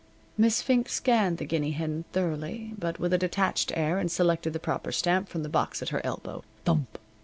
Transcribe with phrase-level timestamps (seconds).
[0.35, 4.59] Miss Fink scanned the guinea hen thoroughly, but with a detached air, and selected the
[4.59, 6.43] proper stamp from the box at her elbow.
[6.65, 6.97] Thump!